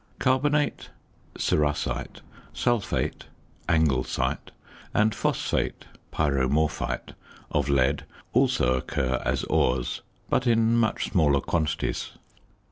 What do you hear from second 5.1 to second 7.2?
phosphate (pyromorphite)